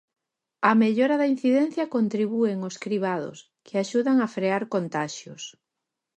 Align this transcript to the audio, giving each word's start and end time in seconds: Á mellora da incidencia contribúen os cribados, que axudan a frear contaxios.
Á 0.69 0.71
mellora 0.83 1.15
da 1.21 1.31
incidencia 1.35 1.91
contribúen 1.95 2.57
os 2.69 2.75
cribados, 2.83 3.37
que 3.65 3.75
axudan 3.83 4.17
a 4.19 4.27
frear 4.35 4.63
contaxios. 4.75 5.43